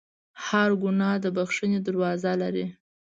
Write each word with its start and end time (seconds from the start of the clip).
هر 0.45 0.69
ګناه 0.83 1.15
د 1.23 1.25
بخښنې 1.35 1.79
دروازه 1.87 2.31
لري. 2.41 2.65